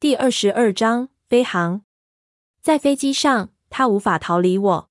[0.00, 1.82] 第二十二章飞航。
[2.62, 4.90] 在飞机上，他无法逃离我。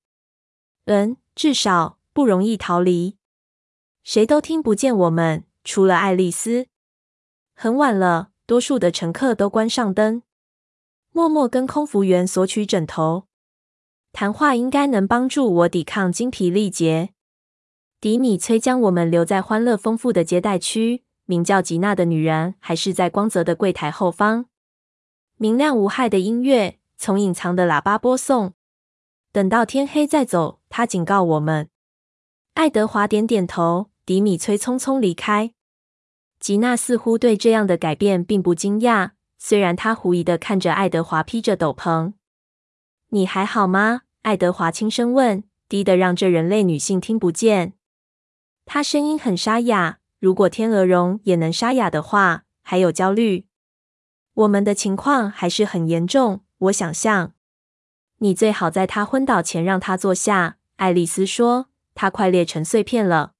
[0.84, 3.16] 嗯，至少不容易逃离。
[4.04, 6.68] 谁都听不见我们，除了爱丽丝。
[7.56, 10.22] 很晚了，多数的乘客都关上灯，
[11.10, 13.26] 默默跟空服员索取枕头。
[14.12, 17.14] 谈话应该能帮助我抵抗精疲力竭。
[18.00, 24.46] 迪米崔将我们留在欢乐丰富的接待区，名叫吉娜的女人还是在光泽的柜台后方。
[25.42, 28.52] 明亮无害的音乐从隐藏的喇叭播送。
[29.32, 31.70] 等到天黑再走，他警告我们。
[32.52, 35.54] 爱德华点点头，迪米崔匆匆离开。
[36.38, 42.12] 吉娜似乎对这样的改变并不惊讶，虽然她狐疑地看着爱德华披着斗篷。
[43.08, 44.02] 你还好吗？
[44.20, 47.72] 爱德华轻声问，低得让这人类女性听不见。
[48.66, 52.44] 他声音很沙哑，如果天鹅绒也能沙哑的话。
[52.62, 53.46] 还有焦虑。
[54.40, 57.32] 我们的情况还是很严重，我想象。
[58.18, 60.56] 你最好在他昏倒前让他坐下。
[60.76, 63.34] 爱丽丝说，他快裂成碎片了。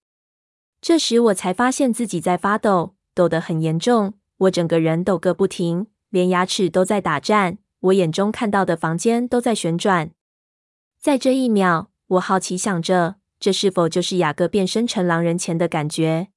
[0.83, 7.57] 这时我才发现自己在发抖，抖得很严重，我整个人抖个不停，连牙齿都在打颤。
[7.81, 10.11] 我眼中看到的房间都在旋转。
[10.99, 16.29] 在这一秒，我好奇想着，这是否就是雅各变身成狼人前的感觉？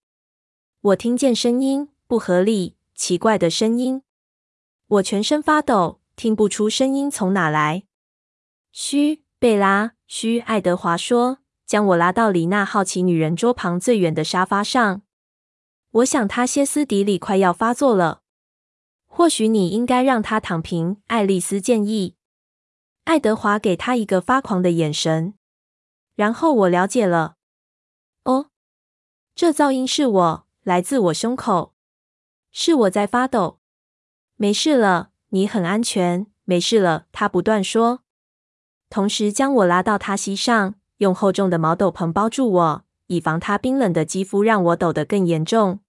[0.79, 4.03] 我听见声音，不合理、奇怪的声音。
[4.93, 7.85] 我全身发抖，听不出声音从哪来。
[8.71, 15.01] 嘘，贝拉，嘘，爱德华说，将我拉到离那好奇女人桌旁最远的沙发上。
[15.89, 18.21] 我想他歇斯底里快要发作了。
[19.07, 22.15] 或许你应该让他躺平，爱丽丝建议。
[23.05, 25.33] 爱德华给他一个发狂的眼神，
[26.15, 27.37] 然后我了解了。
[28.25, 28.51] 哦，
[29.33, 31.73] 这噪音是我，来自我胸口，
[32.51, 33.59] 是我在发抖。
[34.35, 37.05] 没事了，你很安全，没事了。
[37.11, 38.01] 他不断说，
[38.89, 45.79] 同时将我拉到他膝上，用厚重的毛斗篷包住我，以防他冰冷的肌肤让我抖得更严重。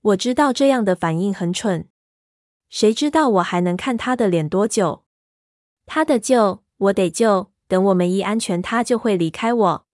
[0.00, 1.88] 我知道这样的反应很蠢。
[2.68, 5.04] 谁知道我还能看他的脸多久？
[5.86, 7.52] 他的救，我得救。
[7.66, 9.86] 等我们一安全，他就会离开我。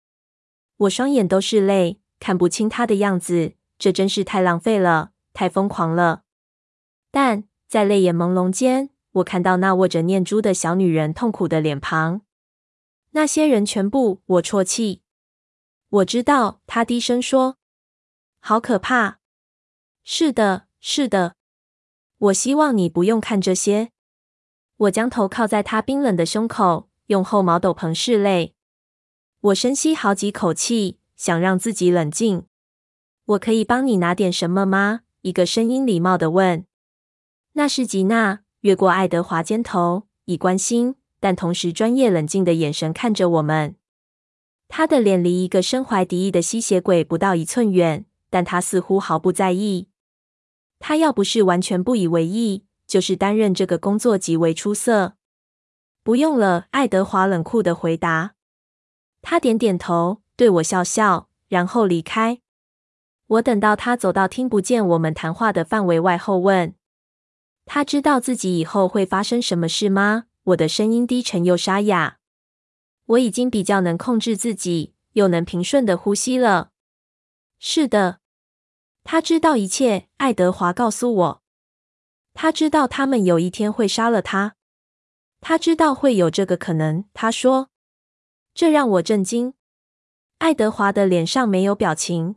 [0.78, 3.52] 我双眼都是泪，看不清他的样子。
[3.78, 6.22] 这真是太浪费了，太疯狂了。
[7.12, 12.22] 但在泪眼朦胧间，我看到那握着念珠的小女人痛苦的脸庞。
[13.10, 15.02] 那些人全部，我啜泣。
[15.88, 17.58] 我知道，他低声说
[18.42, 19.20] ：“好可怕。”
[20.02, 21.36] 是的，是的。
[22.18, 23.92] 我希望你不用看这些。
[24.76, 28.56] 我将头靠在他冰冷的胸口，用厚毛斗篷拭泪。
[29.42, 32.46] 我深吸好几口气，想让自己冷静。
[33.26, 35.02] 我可以帮你拿点什么吗？
[35.20, 36.66] 一个声音礼貌的问。
[37.52, 43.76] 那是吉娜，越过爱德华肩头，以关心但同时专业冷静的眼神看着我们。
[44.68, 49.88] 他的脸离一个身怀敌意的吸血鬼不到一寸远，但他似乎毫不在意。
[50.78, 55.14] 他要不是完全不以为意，就是担任这个工作极为出色。
[56.02, 58.34] 不用了，爱德华冷酷的回答。
[59.20, 62.40] 他点点头，对我笑笑，然后离开。
[63.26, 66.74] 我等到他走到听不见我们谈话的范围外后，问
[67.72, 72.18] ：“他知道自己以后会发生什么事吗？”我的声音低沉又沙哑。
[73.06, 76.72] 我已经比较能控制自己，又能平顺地呼吸了。
[77.60, 78.18] 是的。
[79.04, 81.42] 他知道一切，爱德华告诉我。
[82.34, 84.56] 他知道他们有一天会杀了他。
[85.40, 87.04] 他知道会有这个可能。
[87.14, 87.68] 他说，
[88.52, 89.54] 这让我震惊。
[90.38, 92.34] 爱德华的脸上没有表情。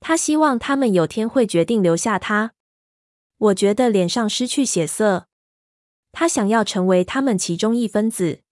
[0.00, 2.52] 他希望他们有天会决定留下他。
[3.42, 5.26] 我觉得脸上失去血色。
[6.12, 8.42] 他想要成为他们其中一分子。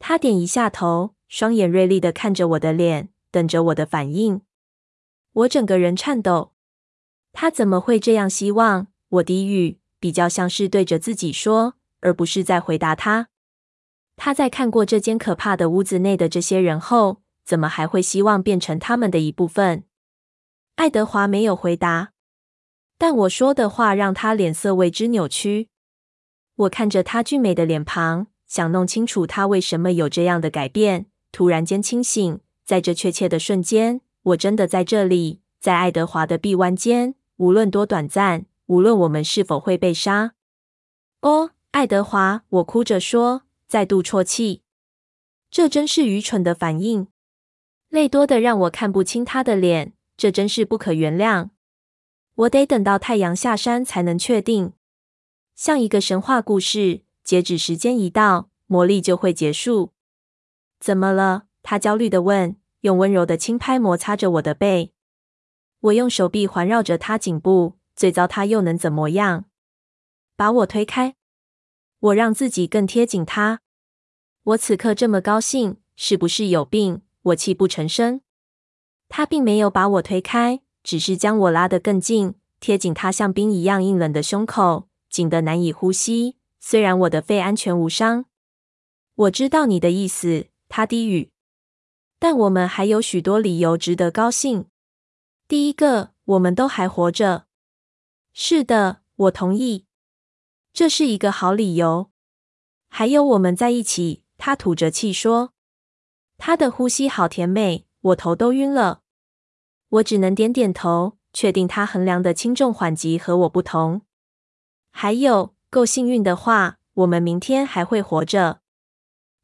[0.00, 4.40] 他点一下头，双眼锐利地看着我的脸，等着我的反应。
[5.32, 6.54] 我整个人颤抖。
[7.32, 8.88] 他怎么会这样希望？
[9.10, 13.28] 我低语，比较像是对着自己说，而不是在回答他。
[14.16, 19.84] 他在看过这间可怕的屋子内的这些人后，怎么还会希望变成他们的一部分？
[20.74, 22.12] 爱德华没有回答，
[23.00, 25.70] 但我说的话让他脸色为之扭曲。
[26.54, 31.06] 我看着他俊美的脸庞，想弄清楚他为什么有这样的改变。
[31.32, 34.02] 突然间清醒，在这确切的瞬间。
[34.24, 40.34] 我真的在这里，在爱德华的臂弯间，无论多短暂，无论我们是否会被杀。
[41.22, 44.60] 哦，爱德华，我哭着说，再度啜泣。
[45.50, 47.08] 这真是愚蠢的反应，
[47.88, 51.48] 泪多得让我看不清他的脸，这真是不可原谅。
[52.40, 54.72] 我得等到太阳下山才能确定。
[55.54, 57.02] 像一个神话故事。
[57.22, 59.92] 截止时间一到，魔力就会结束。
[60.80, 61.44] 怎么了？
[61.62, 64.92] 他焦虑地问，用温柔的轻拍摩擦着我的背。
[65.80, 67.76] 我用手臂环绕着他颈部。
[67.94, 69.44] 最糟，他又能怎么样？
[70.34, 71.14] 把我推开。
[72.00, 73.60] 我让自己更贴紧他。
[74.42, 77.02] 我此刻这么高兴，是不是有病？
[77.22, 78.22] 我泣不成声。
[79.08, 86.36] 他并没有把我推开，只是将我拉得更近，贴紧他像冰一样硬冷的胸口，紧得难以呼吸。
[86.58, 88.26] 虽然我的肺安全无伤。
[89.14, 91.30] 我知道你的意思，他低语。
[92.18, 94.66] 但我们还有许多理由值得高兴。
[95.48, 97.46] 第一个，我们都还活着。
[98.32, 99.86] 是的，我同意。
[100.72, 102.10] 这是一个好理由。
[102.88, 104.22] 还有我们在一起。
[104.42, 105.52] 他吐着气说
[106.38, 109.02] ：“他的呼吸好甜美，我头都晕了。”
[109.90, 114.02] 我只能点点头，确定他衡量的轻重缓急和我不同。
[114.90, 118.60] 还有，够幸运的话，我们明天还会活着。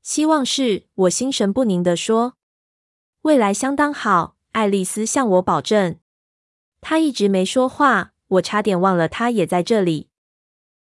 [0.03, 2.35] 希望是，我心神不宁地说。
[3.23, 5.99] 未来相当好，爱丽丝向我保证。
[6.81, 10.09] 她一直没说话，我差点忘了她也在这里。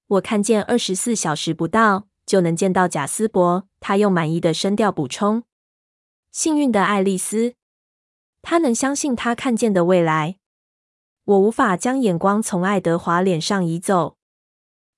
[0.07, 3.68] 我看见二十四小时不到就能见到贾斯伯。
[3.80, 5.44] 他用满意的声调补充
[6.31, 7.56] ：“幸运的爱丽丝，
[8.49, 10.38] 他能相信他看见的未来。”
[11.25, 14.15] 我无法将眼光从爱德华脸上移走。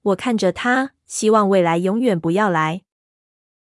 [0.04, 2.84] 我看着他，希望未来永远不要来，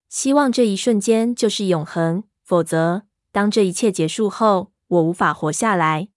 [0.10, 2.25] 希望这一瞬间就是永恒。
[2.44, 6.10] 否则，当这一切结束后，我无法活下来。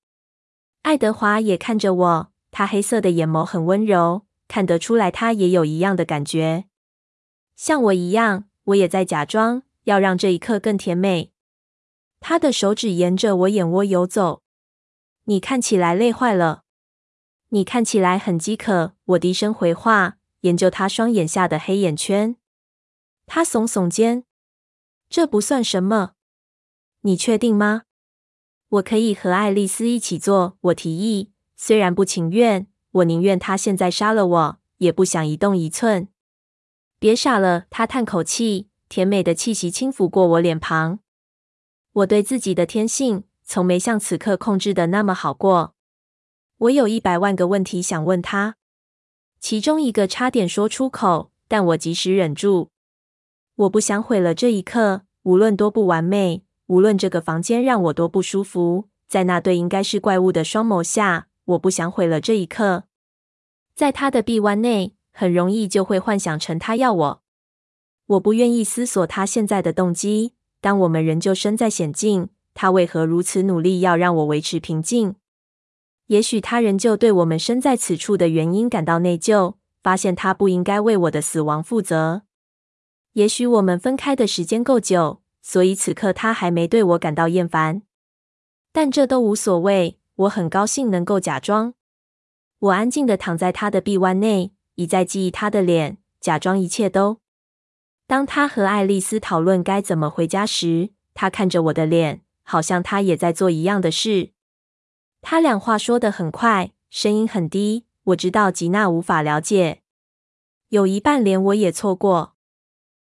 [0.82, 6.64] 爱德华也看着我，他黑色的眼眸很温柔，看得出来他也有一样的感觉，
[7.54, 8.46] 像我一样。
[8.64, 11.32] 我也在假装要让这一刻更甜美。
[12.20, 14.42] 他的手指沿着我眼窝游走。
[15.24, 16.62] 你看起来累坏了。
[17.48, 18.94] 你看起来很饥渴。
[19.04, 22.36] 我低声回话，研究他双眼下的黑眼圈。
[23.26, 24.24] 他耸耸肩。
[25.08, 26.12] 这不算什么。
[27.00, 27.82] 你确定吗？
[28.68, 30.56] 我可以和爱丽丝一起做。
[30.60, 36.08] 我提议，虽然不情愿，我宁愿她现在杀了我，也不想移动一寸。
[37.00, 41.00] 别傻了，他叹口气，甜美的气息轻抚过我脸庞。
[41.92, 45.74] 我对自己的天性从没像此刻控制的那么好过。
[46.58, 48.56] 我有一百万个问题想问他，
[49.40, 52.70] 其中一个差点说出口，但我及时忍住。
[53.56, 62.84] 我不想毁了这一刻，无论多不完美，无论这个房间让我多不舒服，在那对应该是怪物的双眸下，我不想毁了这一刻。
[63.74, 64.94] 在他的臂弯内。
[65.12, 67.22] 很容易就会幻想成他要我。
[68.06, 70.34] 我不愿意思索他现在的动机。
[70.60, 75.14] 当我们仍旧身在险境，他为何如此努力要让我维持平静？
[76.06, 82.22] 也许他仍旧对我们身在此处的原因感到内疚，发现他不应该为我的死亡负责。
[83.14, 87.82] 也许我们分开的时间够久，所以此刻他还没对我感到厌烦。
[88.72, 89.98] 但这都无所谓。
[90.16, 91.72] 我很高兴能够假装。
[92.58, 94.52] 我安静地躺在他的臂弯内。
[94.74, 97.20] 一再记忆他的脸，假装一切都。
[98.10, 104.32] 当他和爱丽丝讨论该怎么回家时，他看着我的脸，好像他也在做一样的事。
[105.22, 109.82] 他俩话说得很快，声音很低，我知道吉娜无法了解。
[110.70, 112.34] 有一半连我也错过，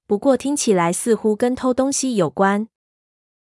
[0.08, 2.68] 不过听起来似乎跟偷东西有关。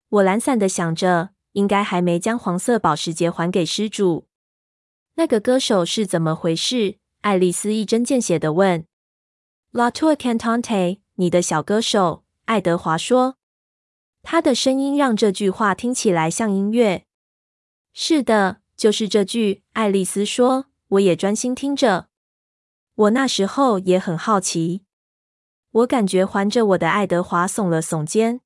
[0.08, 4.26] 我懒散地想着，应该还没将黄色保时捷还给失主。
[5.16, 6.96] 那个歌手是怎么回事？
[7.20, 8.86] 爱丽丝一针见血地问
[9.72, 13.36] ：“La tua cantante，你的小歌手。”爱德华说，
[14.22, 17.04] 他的声音让这句话听起来像音乐。
[17.92, 22.08] “是的，就是这句。”爱丽丝说，“我也专心听着。
[22.94, 24.82] 我那时候也很好奇。”
[25.70, 28.40] 我感觉环着我的爱德华耸了耸肩。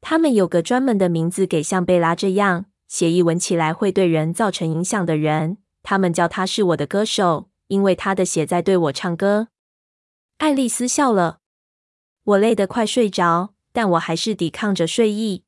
[0.00, 7.50] 他们有个专门的名字给像贝拉这样血液闻起来会对人造成影响的人，他们叫他是我的歌手。
[7.68, 9.48] 因为他的血在对我唱歌，
[10.38, 11.41] 爱丽丝笑了。
[12.24, 15.44] 我累得快睡着，但我还是抵抗着睡意。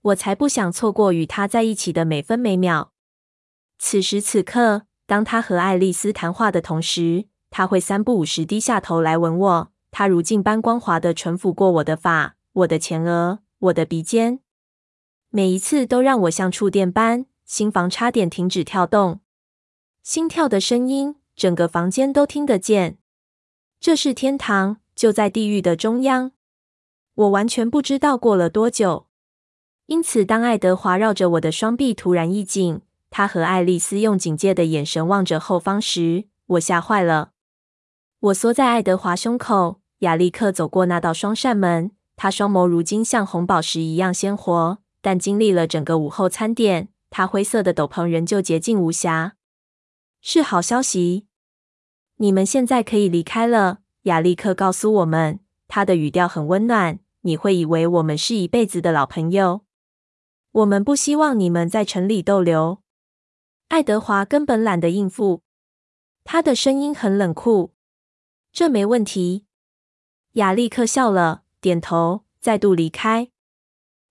[0.00, 2.92] 我才不想错过与他在一起的每分每秒。
[3.78, 9.72] 此时此刻，当他和爱丽丝谈话的同时，他会三不五时低下头来吻我。
[9.90, 14.40] 他如镜般光滑的唇抚过我的发、我的前额、我的鼻尖，
[15.28, 19.20] 每一次都让我像触电般，心房差点停止跳动，
[20.02, 21.16] 心跳的声音。
[21.34, 22.98] 整个房间都听得见，
[23.80, 26.32] 这是天堂，就在地狱的中央。
[27.14, 29.06] 我完全不知道过了多久，
[29.86, 32.80] 因此当爱德华绕着我的双臂突然一紧，
[33.10, 37.32] 他和爱丽丝用警戒的眼神望着后方时，我吓坏了。
[38.20, 39.80] 我缩在爱德华胸口。
[39.98, 44.78] 亚历克走过那道双扇门，他双眸如今像红宝石一样鲜活。
[45.00, 49.34] 但经历了整个午后餐点，他灰色的斗篷仍旧洁净无瑕。
[50.20, 51.26] 是好消息，
[52.16, 53.81] 你们现在可以离开了。
[54.02, 56.98] 亚历克告诉我们，他的语调很温暖。
[57.24, 59.60] 你会以为我们是一辈子的老朋友。
[60.50, 62.82] 我们不希望你们在城里逗留。
[63.68, 65.42] 爱德华根本懒得应付，
[66.24, 67.74] 他的声音很冷酷。
[68.52, 69.46] 这没问题。
[70.32, 73.30] 亚历克笑了，点头，再度离开，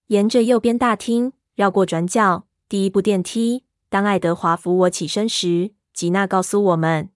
[0.07, 3.65] 沿着右边大厅绕过转角，第一部电梯。
[3.89, 7.10] 当爱德华扶我起身时，吉娜告诉我们，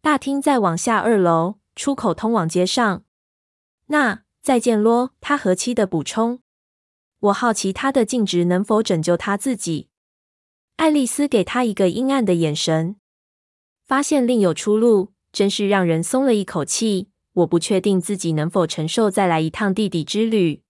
[0.00, 3.04] 大厅再往下二楼，出口通往街上。
[3.86, 6.40] 那再见咯，他和气的补充。
[7.20, 9.88] 我好奇他的尽职能否拯救他自己。
[10.76, 12.96] 爱丽丝给他一个阴暗的眼神，
[13.84, 17.10] 发现另有出路，真是让人松了一口气。
[17.34, 20.62] 我不确定自己能否承受再来一趟地底之旅。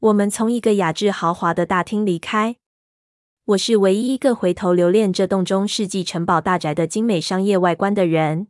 [0.00, 2.56] 我们从一个雅致豪华的大厅离开。
[3.46, 8.48] 我是唯一一个回头留恋这栋中世纪城堡大宅的精美商业外观的人。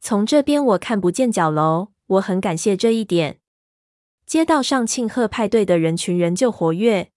[0.00, 3.38] 从这边我看不见角楼，我很感谢这一点。
[4.26, 7.10] 街道上庆贺派对的人群仍旧活跃。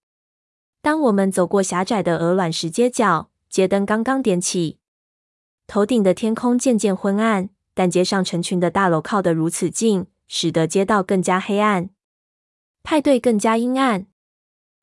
[0.82, 4.78] 当我们走过狭窄的鹅卵石街角，街灯刚刚点起，
[5.66, 7.50] 头顶的天空渐渐昏暗。
[7.76, 11.90] 但街上成群的大楼靠得如此近，使得街道更加黑暗，
[12.84, 14.06] 派对更加阴暗。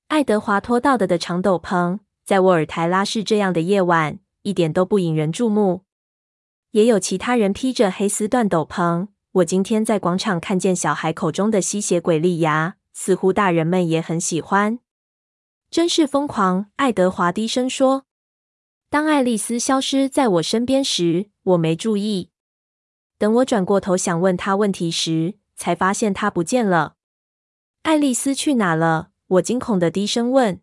[0.09, 5.85] 爱德华托道的的长斗篷，在沃尔台拉市这样的夜晚，一点都不引人注目。
[6.71, 9.09] 也有其他人披着黑丝缎斗篷。
[9.33, 14.79] 我今天在广场看见小孩口中的吸血鬼莉亚，似乎大人们也很喜欢。
[15.69, 18.05] 真是疯狂，爱德华低声说。
[18.89, 22.29] 当爱丽丝消失在我身边时，我没注意。
[23.17, 26.95] 等我转过头想问他问题时，才发现她不见了。
[27.83, 29.11] 爱丽丝去哪了？
[29.27, 30.59] 我惊恐的低声问。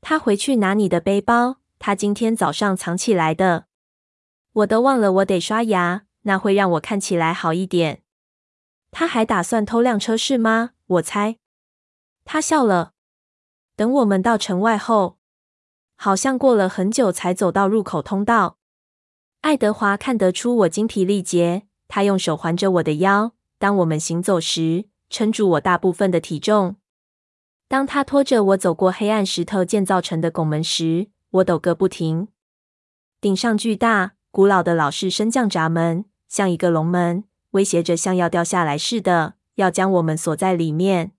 [0.00, 3.67] 她回去拿你的背包，她今天早上藏起来的。
[4.58, 8.02] 我都忘了，我得刷牙，那会让我看起来好一点。
[8.90, 10.70] 他还打算偷辆车是吗？
[10.86, 11.38] 我猜。
[12.24, 12.92] 他笑了。
[13.76, 15.18] 等我们到城外后，
[15.94, 18.58] 好像过了很久才走到入口通道。
[19.42, 21.64] 爱德华看得出我精疲力竭。
[21.86, 26.76] 他用手环着我的腰，当我们行走时，撑住我大部分的体重。
[27.66, 32.28] 当他拖着我走过黑暗石头建造成的拱门时，我抖个不停。
[33.22, 41.10] 顶上巨大、古老的老式升降闸门，像一个龙门，威胁着像要掉下来似的，要将我们锁在里面。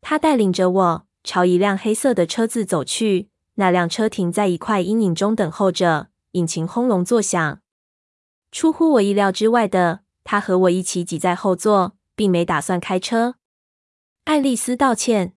[0.00, 7.60] 他带领着我朝一辆黑色的车子走去，那辆车停在一块阴影中等候着，引擎轰隆作响。
[8.50, 13.36] 出乎我意料之外的，他和我一起挤在后座，并没打算开车。
[14.24, 15.34] 爱丽丝道歉：“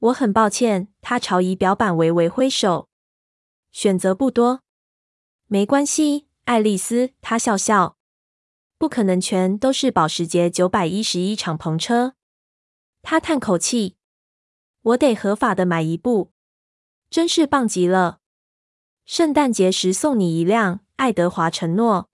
[0.00, 2.90] 我很抱歉。”他朝仪表板微微挥手。
[3.72, 4.60] 选择不多，
[5.52, 7.10] 没关系，爱丽丝。
[7.20, 7.96] 他笑笑
[8.78, 12.14] ：“不可能全都是保时捷九百一十一敞篷车。”
[13.02, 13.96] 他叹口气
[14.80, 16.30] ：“我得合法的买一部，
[17.10, 18.20] 真是棒极了。
[19.04, 22.08] 圣诞节时送你一辆。”爱德华承诺。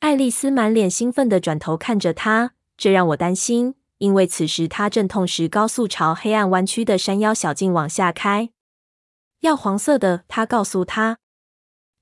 [0.00, 8.50] 爱丽丝满脸兴奋地转头看着他，这让我担心，因为此时他正痛时高速朝黑暗弯曲的山腰小径往下开。
[9.40, 11.20] 要黄色的，他告诉他。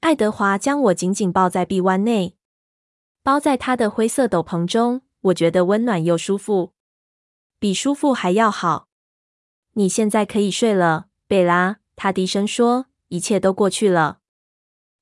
[0.00, 2.36] 爱德华将我紧紧抱在臂弯内，
[3.22, 6.72] 包在他的灰色斗篷中，我觉得温暖又舒服，
[7.58, 8.88] 比舒服还要好。
[9.72, 11.78] 你现在可以睡了，贝拉。
[11.96, 14.20] 他低声说：“一切都过去了。”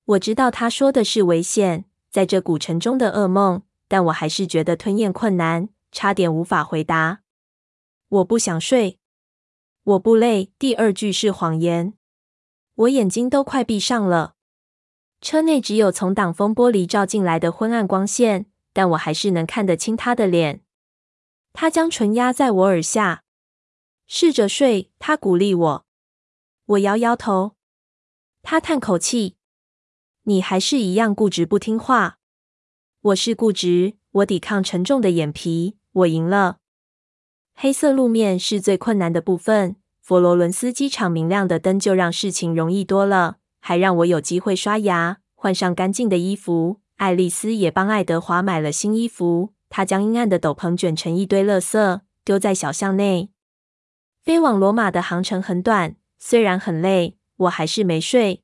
[0.06, 1.86] 我知道他说的是危险。
[2.10, 7.22] 在这古城中的噩梦，但我还是觉得吞咽困难，差点无法回答。
[8.08, 9.00] 我不想睡，
[9.82, 10.52] 我不累。
[10.56, 11.94] 第二句是谎言。
[12.76, 14.33] 我眼睛都快闭上了。
[15.24, 20.60] 车内只有从挡风玻璃照进来的昏暗光线，但我还是能看得清他的脸。
[21.54, 23.24] 他将唇压在我耳下，
[24.06, 24.90] 试着睡。
[24.98, 25.86] 他鼓励我。
[26.66, 27.56] 我摇摇头。
[28.42, 29.36] 他叹口气。
[30.24, 32.18] 你还是一样固执不听话。
[33.00, 36.58] 我是固执，我抵抗沉重的眼皮，我赢了。
[37.54, 39.76] 黑色路面是最困难的部分。
[40.02, 46.80] 佛罗伦斯机场明亮的灯就让事情容易多了，还让我有机会刷牙，换上干净的衣服。
[46.96, 49.54] 爱丽丝也帮爱德华买了新衣服。
[49.70, 53.30] 她将阴暗的斗篷卷成一堆垃圾，丢在小巷内。
[54.22, 58.42] 飞往罗马的航程很短，虽然很累，我还是没睡。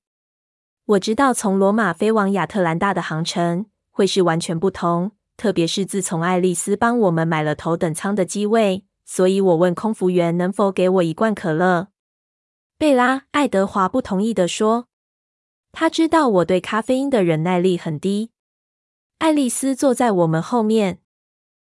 [0.86, 5.12] 我知道从罗马飞往亚特兰大的航程会是完全不同。
[5.36, 11.88] 特别是自从爱丽丝帮我们买了头等舱的机位，所以我问空服员能否给我一罐可乐。
[12.78, 14.86] 贝拉·爱德华不同意地说
[15.72, 18.30] ：“他知道我对咖啡因的忍耐力很低。”
[19.18, 21.00] 爱丽丝坐在我们后面，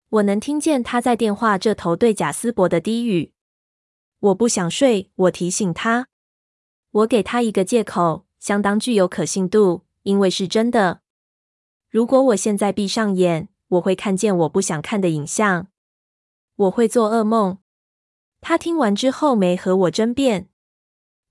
[0.09, 3.33] 我能听见她在电话这头对贾斯伯的低语
[4.19, 6.07] ：“我不想睡。”我提醒她，
[6.91, 11.01] 我给她一个借口，相当具有可信度，因为是真的。
[11.89, 15.67] 如果我现在闭上眼，我会看见我不想看的影像，
[16.55, 17.59] 我会做噩梦。
[18.41, 20.49] 他听完之后没和我争辩，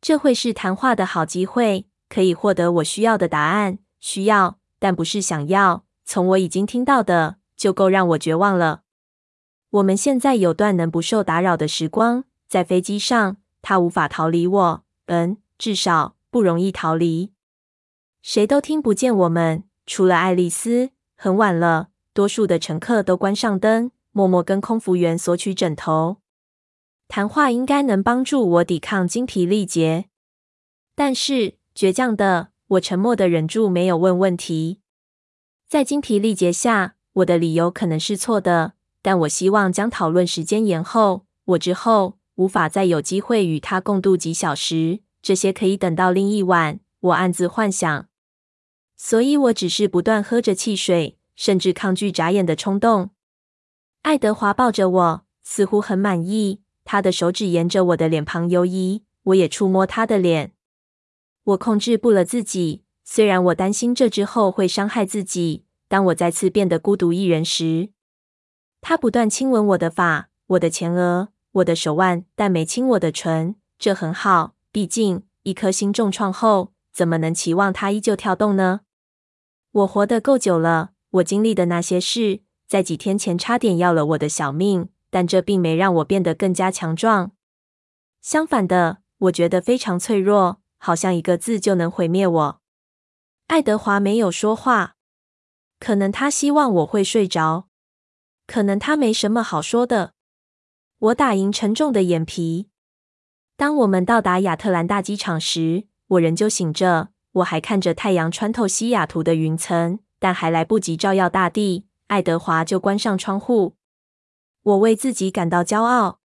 [0.00, 3.78] 这会是谈话的好机会，可以获得我需要的答案。
[3.98, 5.84] 需要，但不是想要。
[6.04, 8.82] 从我已经听到的就够让我绝望了。
[9.70, 14.84] 我们现在有段能不受打扰的时光，在飞机上，他无法逃离我。
[15.06, 17.32] 嗯，至少不容易逃离。
[18.22, 20.90] 谁都听不见我们，除了爱丽丝。
[21.16, 21.88] 很晚了。
[22.12, 26.16] 多数的乘客都关上灯，默默跟空服员索取枕头。
[27.08, 30.06] 谈话应该能帮助我抵抗精疲力竭，
[30.94, 34.80] 但是倔强的我沉默的忍住没有问问题。
[35.68, 41.26] 在精疲力竭下，我的理由可能是错的，但我希望将讨论时间延后。
[41.44, 46.80] 我之后无法再有机会与他共度几小时，这些可以等到另一晚。
[47.00, 48.08] 我暗自幻想，
[48.96, 51.18] 所以我只是不断喝着汽水。
[51.36, 53.10] 甚至抗拒眨眼的冲动。
[54.00, 56.62] 爱德华抱着我，似乎很满意。
[56.82, 60.52] 他的手指沿着我的脸庞游移，我也触摸他的脸。
[61.46, 65.64] 我控制不了自己，虽然我担心这之后会伤害自己。
[65.86, 67.90] 当我再次变得孤独一人时，
[68.80, 73.54] 他不断亲吻我的发、我的前额、我的手腕，但没亲我的唇。
[73.78, 78.80] 这很好，毕竟一颗心重创后，怎么能期望它依旧跳动呢？
[79.70, 80.90] 我活得够久了。
[81.10, 87.30] 我经历的那些事，在几天前差点要了我的小命，但这并没让我变得更加强壮。
[88.20, 92.60] 相反的，我觉得非常脆弱，好像一个字就能毁灭我。
[93.46, 94.96] 爱德华没有说话，
[95.78, 97.68] 可能他希望我会睡着，
[98.46, 100.12] 可能他没什么好说的。
[100.98, 102.68] 我打赢沉重的眼皮。
[103.56, 110.00] 当我们到达亚特兰大机场时，我仍旧醒着，我还看着太阳穿透西雅图的云层。
[110.18, 113.76] 但还来不及照耀大地，爱德华就关上窗户。
[114.62, 116.20] 我为自己感到骄傲，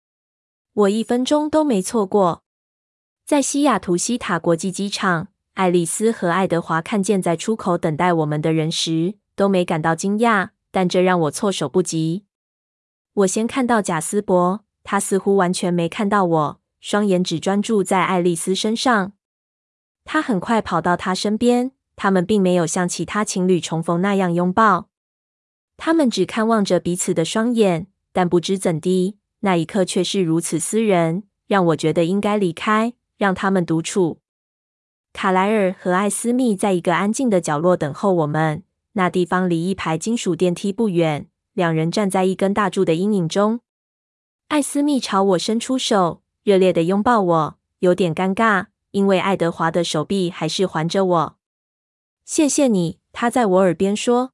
[0.75, 2.45] 我一分钟都没错过。
[3.29, 12.25] 在西雅图西塔国际机场，爱丽丝和爱德华看见在出口等待我们的人时，都没感到惊讶，但这让我措手不及。
[13.13, 19.13] 我先看到贾斯伯，他似乎完全没看到我，双眼只专注在爱丽丝身上。
[20.07, 21.73] 他很快跑到她身边。
[21.97, 24.89] 他们并没有像其他情侣重逢那样拥抱，
[25.77, 27.89] 他们只看望着彼此的双眼。
[28.11, 34.21] 但不知怎的，那一刻却是如此私人，让我觉得应该离开，让他们独处。
[35.13, 41.29] 卡莱尔和艾斯密在一个安静的角落等候我们，那地方离一排金属电梯不远。
[41.53, 43.61] 两人站在一根大柱的阴影中。
[44.47, 51.37] 艾斯密朝我伸出手，热烈的拥抱我，有点尴尬，因为爱德华的手臂还是环着我。
[52.25, 54.33] 谢谢你，他在我耳边说。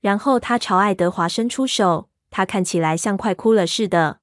[0.00, 4.20] 然后他朝爱德华伸出手，他看起来像快哭了似的。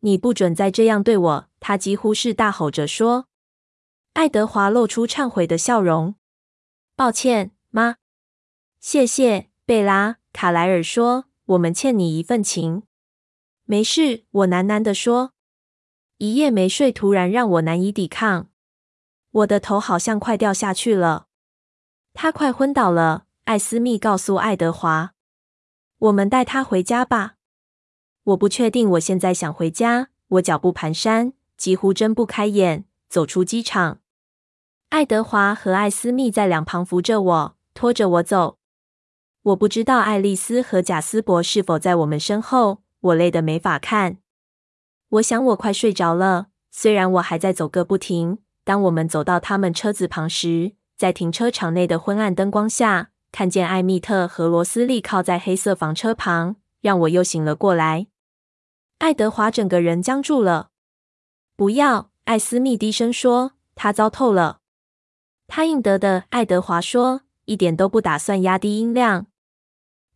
[0.00, 1.48] 你不准再这样对我！
[1.62, 3.28] 他几乎是大吼着说。
[4.14, 6.16] 爱德华露出忏悔的笑容。
[6.96, 7.98] 抱歉，妈。
[8.80, 10.16] 谢谢，贝拉。
[10.32, 12.82] 卡莱尔说：“我们欠你一份情。”
[13.64, 15.32] 没事，我喃喃地说。
[16.18, 18.50] 一夜没睡突然让我难以抵抗，
[19.30, 21.28] 我的头好像快掉下去了。
[22.12, 25.14] 他快昏倒了，艾斯密告诉爱德华
[25.98, 27.36] ：“我们带他回家吧。”
[28.24, 30.08] 我不确定，我现在想回家。
[30.28, 34.00] 我脚步蹒跚，几乎睁不开眼，走出机场。
[34.88, 38.58] 爱德华和艾斯密在两旁扶着我，拖着我走。
[39.42, 42.82] 我不知道爱丽丝和贾斯伯是否在我们身后。
[43.02, 44.18] 我累得没法看。
[45.10, 48.38] 我想我快睡着了，虽然我还在走个不停。
[48.64, 58.08] 当我们走到他们车子旁时，在停车场内的昏暗灯光下，看见艾蜜特和罗斯利靠在黑色房车旁，让我又醒了过来。
[58.98, 60.70] 爱德华整个人僵住了。
[61.62, 64.62] 不要，艾斯密低声说：“他糟透了。”
[65.46, 69.28] 他应得的，爱德华说，一点都不打算压低音量。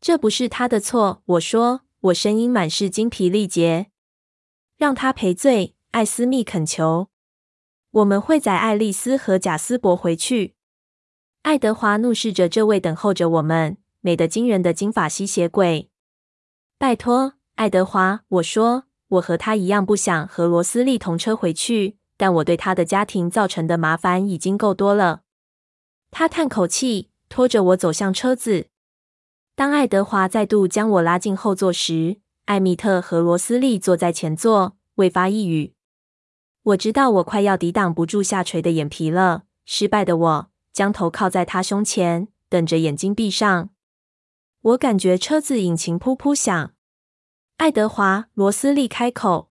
[0.01, 3.93] 这不是他的错，我说，我声音满是精疲力竭。
[4.77, 7.11] 让他赔罪，艾斯密恳求。
[7.93, 10.57] 我们会载爱丽丝和贾斯伯回去。
[11.43, 15.93] 爱德华怒视着这位等候着我们、美得惊人的金发吸血鬼。
[16.77, 25.23] 拜托，爱德华，我说，我和他一样不想和罗斯利同车回去，但我对他的家庭造成的麻烦已经够多了。
[26.11, 28.67] 他叹口气，拖着我走向车子。
[29.55, 35.73] 当爱德华再度将我拉进后座时，艾米特和罗斯利坐在前座，未发一语。
[36.63, 39.45] 我知道我快要抵挡不住下垂的眼皮了。
[39.65, 43.71] 失败的我将头靠在他胸前，等着眼睛闭上。
[44.63, 46.73] 我感觉车子引擎噗噗响。
[47.59, 49.51] 爱德华，罗斯利开口。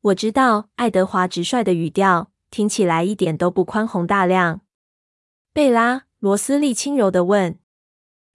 [0.00, 4.62] 我知道爱德华直率的语调听起来一点都不宽宏大量。
[5.52, 7.56] 贝拉，罗斯利轻柔地问。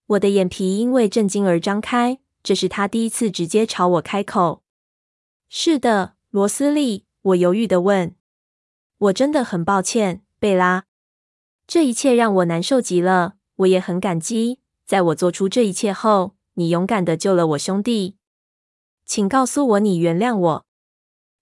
[0.07, 2.19] 我的眼皮因为震惊而张开。
[2.41, 4.63] 这是他第一次直接朝我开口。
[5.49, 8.15] 是的，罗斯利，我犹豫地问。
[8.97, 10.85] 我真的很抱歉，贝拉。
[11.67, 13.35] 这一切让我难受极了。
[13.57, 18.15] 我也很感激，在我做出这一切后，你勇敢地救了我兄弟。
[19.05, 20.65] 请告诉我你原谅我。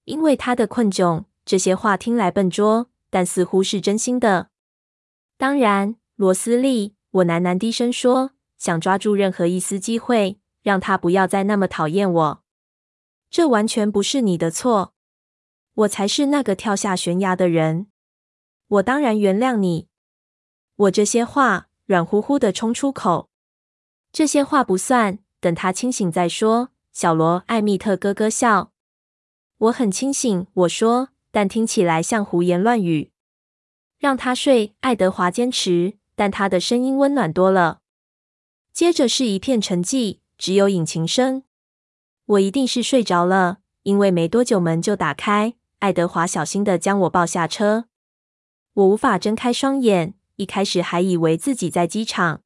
[0.06, 4.50] 因为他的困窘，这些话听来笨拙，但似乎是真心的。
[5.38, 10.40] 当然，罗斯利，我喃喃低声说，想抓住任何一丝机会。
[10.64, 12.44] 让他不要再那么讨厌我。
[13.30, 14.94] 这完全不是你的错，
[15.74, 17.88] 我才是那个跳下悬崖的人。
[18.70, 19.90] 我当然原谅你。
[20.78, 23.30] 我这些话软乎乎的冲出口。
[24.14, 26.70] 这些话不算，等他清醒再说。
[26.94, 28.72] 小罗艾密特咯咯笑。
[29.58, 33.12] 我很清醒，我说，但听起来像胡言乱语。
[34.00, 37.82] 让他睡，爱德华坚持，但他的声音温暖多了。
[38.72, 40.20] 接着是一片沉寂。
[40.36, 41.44] 只有引擎声，
[42.26, 45.54] 我一定是睡着了，因为没多久门就打开。
[45.80, 47.86] 爱德华小心地将我抱下车，
[48.74, 52.42] 我无法睁开双眼，一开始还以为自己在机场。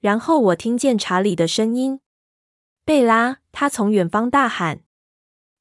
[0.00, 2.00] 然后我听见查理的声音
[2.84, 4.82] ：“贝拉！”他从远方大喊：“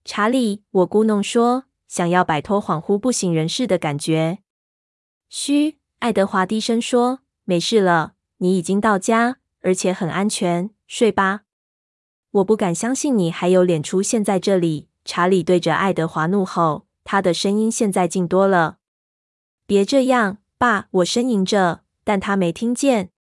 [0.04, 4.40] 查理！”我咕哝说，想要摆脱恍惚不省人事的感觉。
[5.30, 11.44] 嘘，爱德华低声说：“没事了，你已经到家，而且很安全，睡吧。”
[12.32, 18.80] 我不敢相信你还有脸出现在这里，查理对着爱德华怒吼，他的声音现在静多了。
[19.66, 20.90] 别这样，爸！
[20.92, 23.12] 我呻吟着，但他没听见。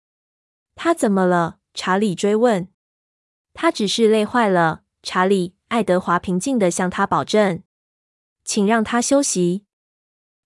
[0.74, 1.58] 他怎么了？
[1.72, 2.66] 查理追问。
[3.54, 5.54] 他只是累坏了，查理。
[5.68, 7.62] 爱德华平静地向他保证。
[8.44, 9.64] 请让他休息。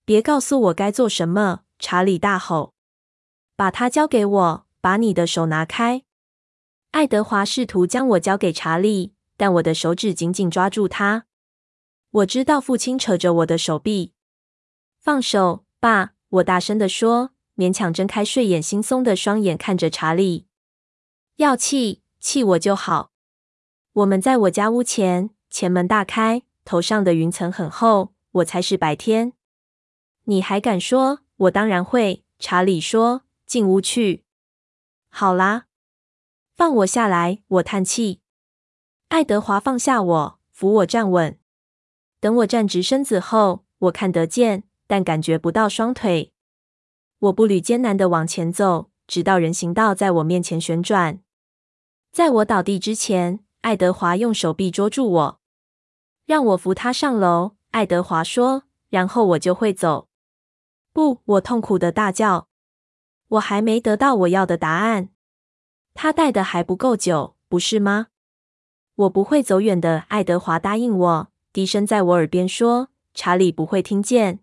[0.04, 1.64] 别告诉我该做什么！
[1.78, 2.74] 查理大吼。
[3.56, 6.04] 把他交给我，把你的手拿开。
[6.92, 11.26] 爱德华试图将我交给查理，但我的手指紧紧抓住他。
[12.10, 14.14] 我知道父亲扯着我的手臂。
[14.98, 16.14] 放手，爸！
[16.28, 20.46] 我大声地说，勉强睁开睡眼惺忪的双眼看着查理。
[21.36, 23.12] 要气，气我就好。
[23.92, 29.32] 我们在我家屋前，前门大开，头上的云层很厚，我猜是白天。
[30.24, 31.20] 你还敢说？
[31.36, 32.24] 我当然会。
[32.38, 34.24] 查理说：“进屋去。”
[35.10, 35.64] 好啦。
[36.54, 37.42] 放我下来！
[37.48, 38.20] 我叹气。
[39.08, 41.38] 爱德华放下我，扶我站稳。
[42.20, 46.32] 等我站直身子后，我看得见，但感觉不到双腿。
[47.18, 51.20] 我步履艰难的往前走，直到人行道在我面前旋转。
[52.10, 55.40] 在我倒地之前，爱德华用手臂捉住我，
[56.26, 57.56] 让我扶他上楼。
[57.70, 60.08] 爱德华说：“然后我就会走。”
[60.92, 61.20] 不！
[61.24, 62.48] 我痛苦的大叫。
[63.28, 65.10] 我还没得到我要的答案。
[65.94, 68.08] 他带的还不够久，不是吗？
[68.94, 74.40] 我不会走远的，爱德华答应我，低声在我耳边说：“查理不会听见。”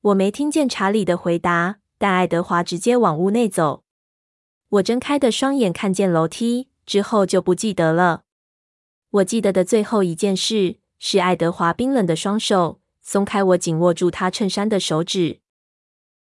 [0.00, 3.82] 我没听见查理的回答，但爱德华直接往屋内走。
[4.70, 8.24] 我睁开的双眼看见楼梯，之后就不记得了。
[9.10, 15.40] 我记得的最后一件事是爱德华冰冷的双手松开我紧握住他衬衫的手指。